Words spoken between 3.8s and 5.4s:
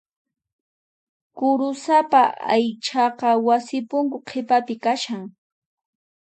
punku qhipapi kashan.